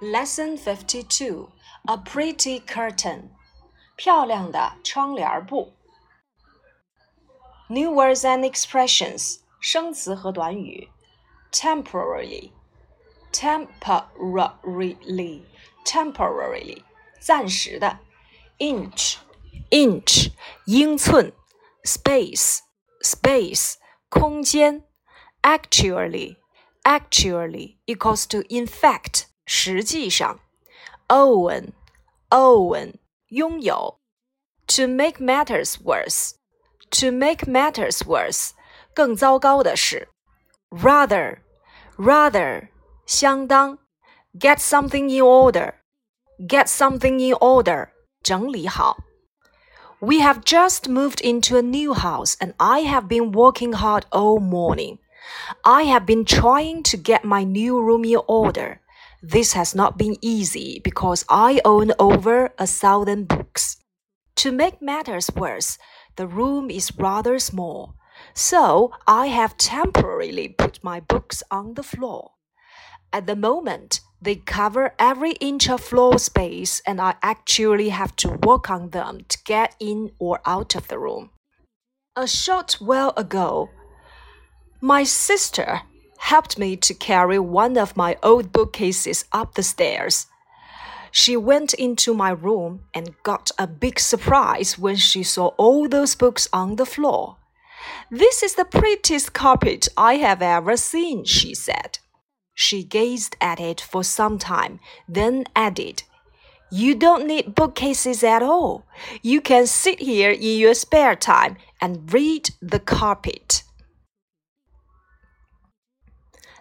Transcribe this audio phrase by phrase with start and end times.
[0.00, 1.50] Lesson Fifty Two:
[1.84, 3.30] A Pretty Curtain，
[3.96, 5.74] 漂亮的窗帘布。
[7.68, 10.88] New words and expressions，生词和短语。
[11.52, 12.52] Temporarily,
[13.32, 15.42] temporarily,
[15.84, 16.82] temporarily，
[17.20, 17.98] 暂时的。
[18.58, 19.16] Inch,
[19.70, 20.30] inch，
[20.66, 21.32] 英寸。
[21.82, 22.60] Space,
[23.02, 23.74] space，
[24.08, 24.84] 空间。
[25.42, 26.36] Actually,
[26.82, 29.24] actually equals to in fact。
[29.46, 30.40] 实际上，
[31.08, 31.72] own
[32.30, 32.94] own
[33.28, 33.98] 拥有。
[34.68, 36.32] To make matters worse,
[36.90, 38.50] to make matters worse
[38.94, 40.08] 更糟糕的是。
[40.70, 41.38] Rather
[41.96, 42.68] rather
[43.06, 43.78] 相当。
[44.32, 45.72] Get something in order,
[46.38, 47.88] get something in order
[48.22, 48.98] 整理好。
[49.98, 54.98] We have just moved into a new house and I have been working hard all morning.
[55.62, 58.78] I have been trying to get my new room in order.
[59.27, 63.77] This has not been easy because I own over a thousand books.
[64.35, 65.79] To make matters worse,
[66.15, 67.95] the room is rather small,
[68.35, 72.33] so I have temporarily put my books on the floor.
[73.11, 78.37] At the moment, they cover every inch of floor space, and I actually have to
[78.43, 81.31] walk on them to get in or out of the room.
[82.15, 83.71] A short while ago,
[84.81, 85.81] my sister
[86.25, 90.25] helped me to carry one of my old bookcases up the stairs.
[91.11, 96.15] She went into my room and got a big surprise when she saw all those
[96.15, 97.37] books on the floor.
[98.09, 101.99] This is the prettiest carpet I have ever seen, she said.
[102.55, 106.03] She gazed at it for some time, then added,
[106.71, 108.83] You don't need bookcases at all.
[109.21, 113.64] You can sit here in your spare time and read the carpet.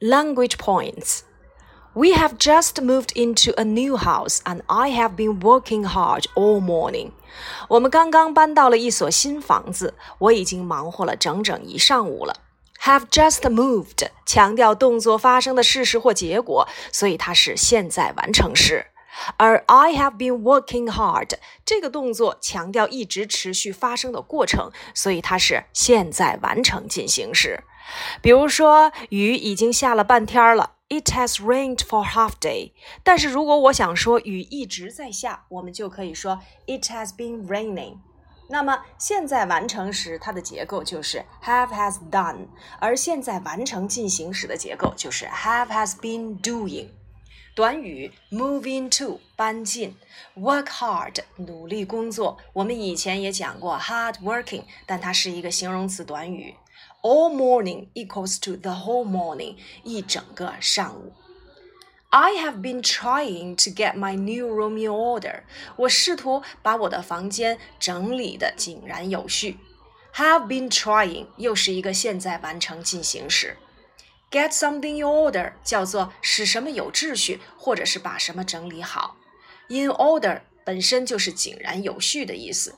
[0.00, 1.20] Language points.
[1.94, 6.60] We have just moved into a new house and I have been working hard all
[6.60, 7.10] morning.
[7.68, 12.36] 我们刚刚搬到了一所新房子，我已经忙活了整整一上午了。
[12.82, 18.86] Have just moved 强调动作发生的事实或结果，所以它是现在完成时。
[19.36, 21.34] 而 I have been working hard
[21.66, 27.62] 这个动作强调一直持续发生的过程，所以它是现在完成进行时。
[28.21, 32.71] 比如说，雨已经下了半天了，It has rained for half day。
[33.03, 37.97] 但是如果我想说雨一直在下，我们就可以说 It has been raining。
[38.49, 42.47] 那么现在完成时，它的结构就是 have has done，
[42.79, 46.87] 而现在完成进行时的结构就是 have has been doing。
[47.53, 49.97] 短语 move into 搬进
[50.37, 52.37] ，work hard 努力工作。
[52.53, 56.55] 我们以前也讲过 hard working，但它是一个形容词短语。
[57.02, 61.12] All morning equals to the whole morning，一整个上午。
[62.10, 65.44] I have been trying to get my new room in order。
[65.76, 69.58] 我试图把我的房间整理的井然有序。
[70.14, 73.56] Have been trying 又是一个现在完成进行时。
[74.30, 79.16] Get something in order 叫做使什么有秩序，或者是把什么整理好。
[79.68, 82.74] In order 本身就是井然有序的意思。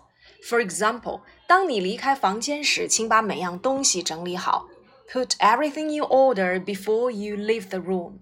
[0.48, 4.68] For example，当你离开房间时，请把每样东西整理好。
[5.10, 8.20] Put everything in order before you leave the room.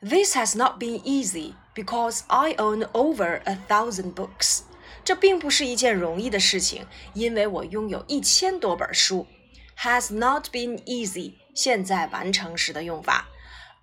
[0.00, 4.62] This has not been easy because I own over a thousand books.
[5.04, 9.26] 这并不是一件容易的事情，因为我拥有一千多本书。
[9.78, 13.28] Has not been easy，现在完成时的用法。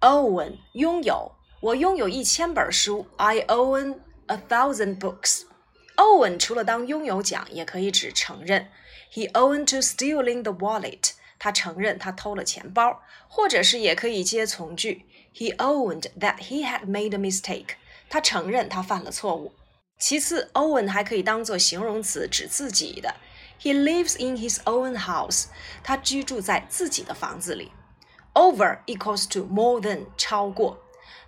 [0.02, 1.32] Own 拥有，
[1.62, 3.08] 我拥有一千本书。
[3.18, 5.44] I own a thousand books.
[6.00, 8.70] Owen 除了当拥有讲，也可以指承认。
[9.14, 11.12] He owned to stealing the wallet。
[11.38, 15.06] 他承认他偷了钱包，或者是也可以接从句。
[15.34, 17.76] He owned that he had made a mistake。
[18.10, 19.54] 他承认他犯了错误。
[19.98, 23.16] 其次，Owen 还可以当做形容词，指自己的。
[23.62, 25.46] He lives in his own house。
[25.84, 27.72] 他居住在自己的房子里。
[28.34, 30.80] Over equals to more than，超过。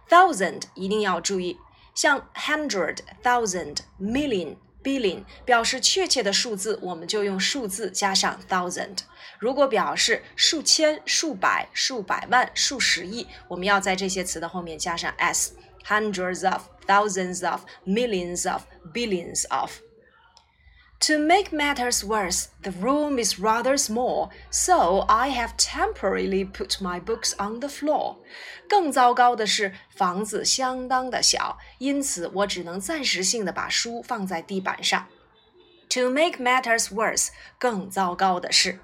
[0.09, 1.57] Thousand 一定要注意。
[1.93, 8.98] 像 hundred、thousand、million、 Billion 表示确切的数字，我们就用数字加上 thousand。
[9.38, 15.52] 如果表示数千、数百、数百万、数十亿，我们要在这些词的后面加上 s。
[15.84, 18.62] hundreds of、thousands of、millions of、
[18.92, 19.72] billions of。
[21.01, 27.35] To make matters worse, the room is rather small, so I have temporarily put my books
[27.37, 28.17] on the floor.
[28.67, 35.07] 更糟糕的是，房子相当的小，因此我只能暂时性的把书放在地板上。
[35.91, 38.79] To make matters worse，更糟糕的是，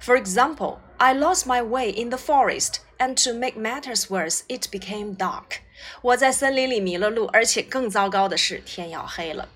[0.00, 4.68] For example, I lost my way in the forest and to make matters worse, it
[4.70, 5.60] became dark.
[6.02, 9.48] 我在森林里迷了路，而且更糟糕的是，天要黑了。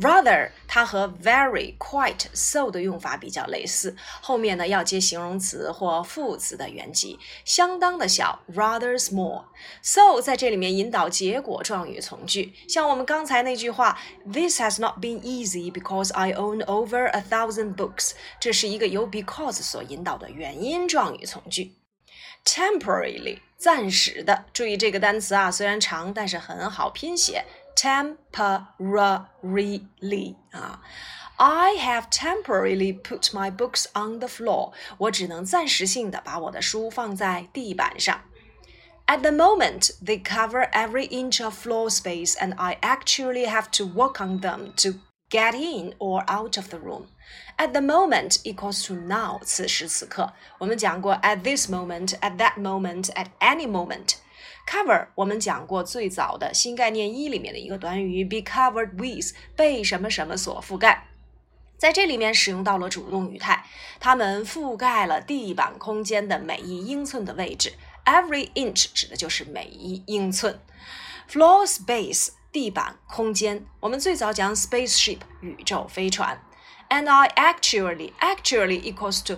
[0.00, 9.44] Rather，它和 very、quite、so 的用法比较类似，后面呢要接形容词或副词的原级，相当的小，rather small。
[9.82, 18.12] So 在这里面引导结果状语从句，像我们刚才那句话，This has not been easy because I own over a thousand books。
[18.40, 21.76] 这是一个由 because 所引导的原因状语从句。
[22.44, 27.44] Temporarily，暂时的，注意这个单词啊，虽然长，但是很好拼写。
[27.75, 30.81] temporarily 啊。
[31.37, 34.73] I have temporarily put my books on the floor.
[34.97, 38.21] 我只能暂时性的把我的书放在地板上。
[39.05, 44.21] At the moment, they cover every inch of floor space, and I actually have to walk
[44.21, 44.99] on them to
[45.31, 47.07] get in or out of the room.
[47.57, 50.33] At the moment equals to now，此时此刻。
[50.59, 54.17] 我们讲过 at this moment, at that moment, at any moment。
[54.66, 61.06] Cover 我们讲过最早的新概念一里面的一个短语，be covered with 被什么什么所覆盖，
[61.76, 63.64] 在这里面使用到了主动语态，
[64.00, 67.74] 它们覆盖了地板空间的每一英寸的位置。
[68.04, 70.60] Every inch 指的就是每一英寸。
[71.30, 76.42] Floor space 地板空间，我们最早讲 spaceship 宇宙飞船。
[76.88, 79.34] And I actually actually equals to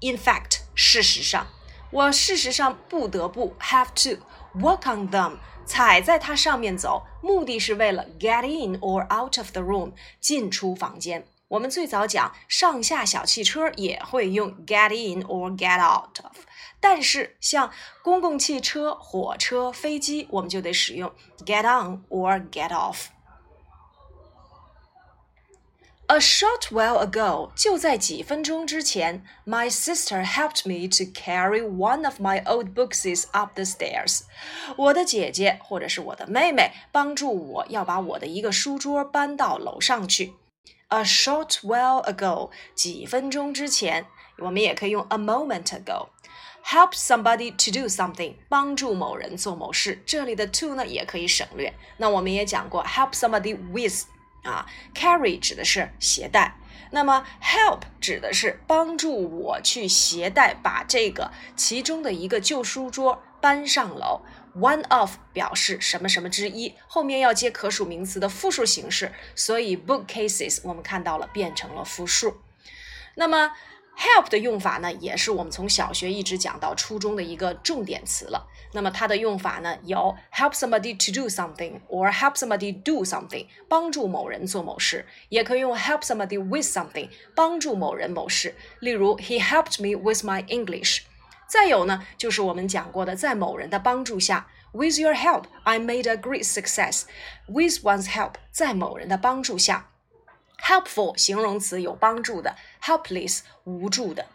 [0.00, 1.46] in fact 事实上。
[1.90, 4.22] 我事实上不得不 have to
[4.58, 11.26] walk on them，踩在它上面走，目的是为了 get in or out of the room，进出房间。
[11.48, 16.36] 我们最早讲上下小汽车也会用 get in or get out of，
[16.78, 17.70] 但是像
[18.02, 21.10] 公共汽车、火车、飞机，我们就得使用
[21.46, 23.06] get on or get off。
[26.07, 33.63] A short while ago，就在几分钟之前，my sister helped me to carry one of my old books up the
[33.63, 34.21] stairs。
[34.75, 40.33] 我的姐姐或者是我的妹妹帮助我要把我的一个书桌搬到楼上去。
[40.89, 44.05] A short while ago，几分钟之前，
[44.39, 50.03] 我们也可以用 a moment ago。Help somebody to do something，帮助某人做某事。
[50.05, 51.73] 这里的 to 呢也可以省略。
[51.97, 54.03] 那我们也讲过，help somebody with。
[54.44, 56.56] 啊，carry 指的是携带，
[56.90, 64.22] 那么 help 指的是帮助我去携带，把这个其中的一个旧书桌搬上楼。
[64.54, 72.38] One of 表示什么什么之一，后面要接可数名词的复数形式，所以 bookcases 我们看到了变成了复数。
[73.14, 73.52] 那么
[73.98, 78.46] help 的用法呢，也是我们从小学一直讲到初中的一个重点词了。
[78.72, 88.54] 那么它的用法呢，有 help somebody to do something or help somebody do something，帮助某人做某事，也可以用 help somebody with something，帮助某人某事。
[88.78, 91.00] 例如，He helped me with my English。
[91.48, 97.04] 再有呢，就是我们讲过的，在某人的帮助下，With your help, I made a great success.
[97.46, 99.88] With one's help，在某人的帮助下。
[100.59, 104.25] helpful 形容词有帮助的，helpless 无助的。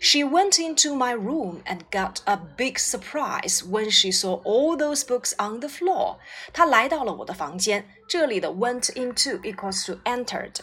[0.00, 5.02] She went into my room and got a big surprise when she saw all those
[5.02, 6.18] books on the floor.
[6.52, 10.56] 她来到了我的房间，这里的 went into equals to entered.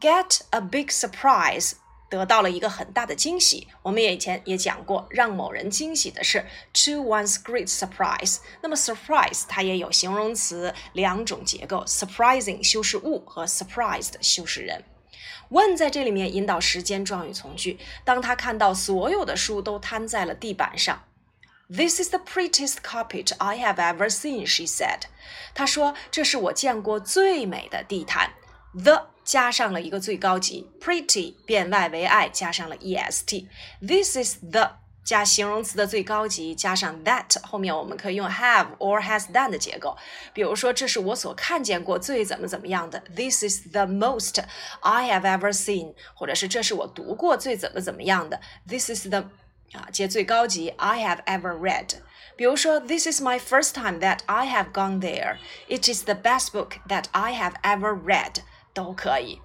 [0.00, 1.74] Get a big surprise
[2.09, 3.67] 得到了一个很大的惊喜。
[3.83, 8.39] 我们也以前也讲过，让某人惊喜的是 to one's great surprise。
[8.61, 14.83] 那么 surprise 它也有形容词两种结构，surprising 修饰物和 surprised 修饰人。
[15.49, 17.79] When 在这里面引导时间状语从句。
[18.03, 21.03] 当他看到所有的书都摊在了地板上
[21.67, 24.45] ，This is the prettiest carpet I have ever seen.
[24.45, 25.01] She said.
[25.55, 28.33] 他说这是我见过最美的地毯。
[28.73, 33.47] The 加上了一个最高级，pretty 变 y 为 i 加上了 e s t。
[33.81, 39.97] This is the 加形容词的最高级，加上 that 后面我们可以用 have or has done 的结构。
[40.33, 43.01] 比如说，这是我所看见过最怎么怎么样的。
[43.15, 44.43] This is the most
[44.81, 48.39] I have ever seen，或者是这是我读过最怎么怎么样的。
[48.67, 49.25] This is the
[49.73, 51.95] 啊接最高级 I have ever read。
[52.35, 55.37] 比如说，This is my first time that I have gone there.
[55.67, 58.41] It is the best book that I have ever read.
[58.79, 59.41] 都可以。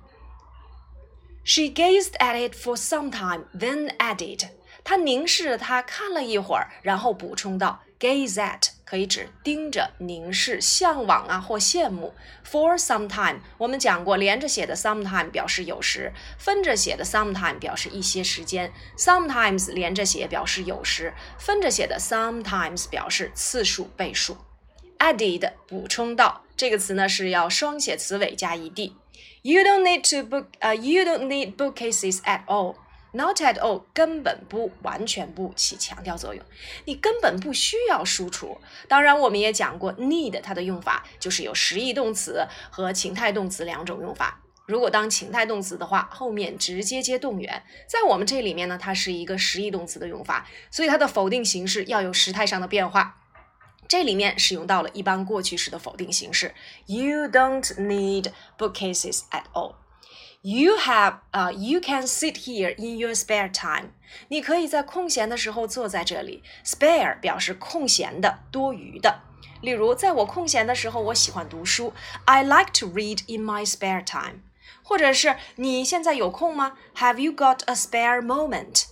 [1.45, 4.49] She gazed at it for some time, then added.
[4.85, 12.15] 她凝视着它看了一会儿，然后补充道：“Gaze at 可以指盯着、凝视、向往啊或羡慕。
[12.45, 18.73] For some time，我们讲过，连着写的 sometime 表示有时，分着写的 sometime 表示一些时间。
[18.97, 24.37] Sometimes 连着写表示有时，分着写的 sometimes 表示次数、倍数。
[24.99, 28.93] Added 补充道，这个词呢是要双写词尾加 ed。
[29.43, 32.77] You don't need to book, uh, you don't need bookcases at all.
[33.13, 36.45] Not at all，根本不，完全不起强调作用。
[36.85, 38.59] 你根本不需要输出。
[38.89, 44.41] 当然，我们也讲过，need 它的用法就是有实义动词和情态动词两种用法。
[44.67, 47.63] 如果当情态动词的话，后面直接接动员。
[47.87, 53.21] 在我们这里面呢，它是一个实义动词的用法，所以它的否定形式要有时态上的变化。
[53.94, 56.54] 这里面使用到了一般过去时的否定形式，
[56.86, 59.76] You don't need bookcases at all.
[60.42, 63.90] You have 啊、uh,，You can sit here in your spare time.
[64.30, 66.44] 你可以在空闲的时候坐在这里。
[66.64, 69.22] Spare 表示空闲的、多余的。
[69.62, 71.94] 例如，在我空闲的时候，我喜欢读书。
[72.24, 74.44] I like to read in my spare time.
[74.82, 76.78] 或者是你现在有空吗？
[76.96, 78.86] Have you got a spare moment?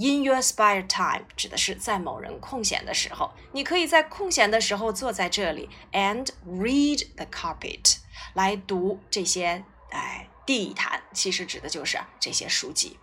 [0.00, 7.96] In your spare time 指的是在某人空闲的时候，你可以在空闲的时候坐在这里，and read the carpet
[8.32, 12.96] 来读这些哎地毯，其实指的就是这些书籍。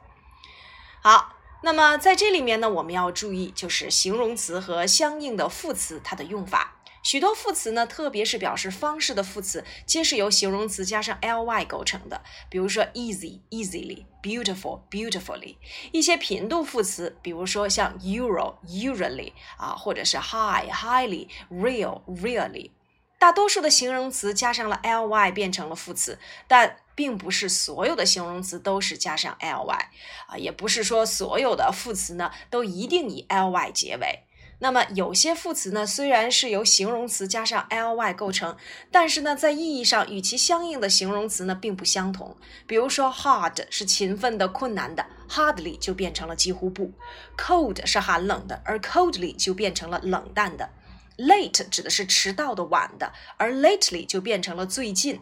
[1.02, 6.75] 好，那么在这里面呢，我们要注意就是形容词和相应的副词它的用法。
[7.06, 12.24] 许多副词呢，特别是表示方式的副词，皆是由形容词加上 ly 构成的。
[12.50, 15.56] 比如说 easy easily、beautiful beautifully。
[15.92, 22.72] 一些频度副词，比如说像 euro usually 啊，或者是 high highly、real really。
[23.20, 29.86] 大多数的形容词加上了 ly 变成了副词，但并不是所有的形容词都是加上 ly
[30.26, 34.25] 啊，也不是说所有的副词呢都一定以 ly 结尾。
[34.60, 38.56] 那么有些副词呢，虽然是由形容词加上 ly 构成，
[38.90, 42.36] 但是呢，在意义上与其相应的形容词呢并不相同。
[42.66, 46.94] 比如说，hard 是勤奋的、困难的，hardly 就变成了几乎不
[47.38, 50.70] ；cold 是寒冷的，而 coldly 就变成了冷淡的
[51.18, 55.20] ；late 指的是迟到的、晚的，而 lately 就变成了最近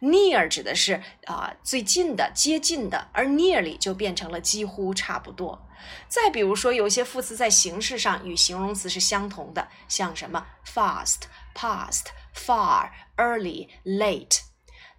[0.00, 5.66] ；near 指的是啊最近的、接近的，而 nearly 就变成了几乎、差不多。
[6.08, 11.22] 再比如说，有些副词在形式上与形容词是相同的，像什么 fast、
[11.54, 14.40] past、far、early、late。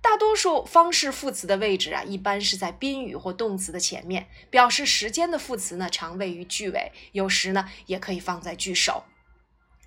[0.01, 4.27] 大多数方式副词的位置啊，一般是在宾语或动词的前面。
[4.49, 9.03] 表示时间的副词呢，常位于句尾，有时呢也可以放在句首。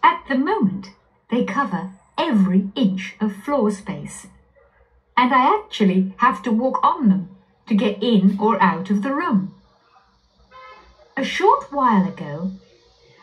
[0.02, 0.88] At the moment,
[1.30, 4.26] they cover every inch of floor space
[5.16, 7.28] and I actually have to walk on them
[7.68, 9.54] to get in or out of the room.
[11.16, 12.52] A short while ago,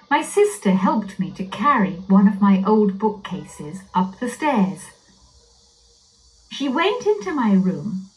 [0.10, 4.92] my sister helped me to carry one of my old bookcases up the stairs.
[6.52, 8.09] She went into my room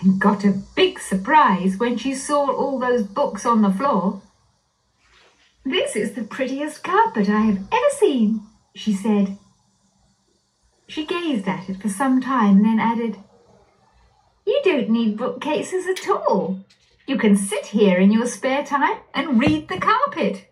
[0.00, 4.22] and got a big surprise when she saw all those books on the floor.
[5.64, 8.42] This is the prettiest carpet I have ever seen,
[8.74, 9.36] she said.
[10.86, 13.16] She gazed at it for some time, then added,
[14.46, 16.64] You don't need bookcases at all.
[17.06, 20.47] You can sit here in your spare time and read the carpet.